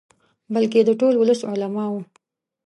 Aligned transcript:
بلکې 0.53 0.79
د 0.87 0.91
ټول 0.99 1.13
ولس، 1.17 1.39
علماؤ. 1.51 1.97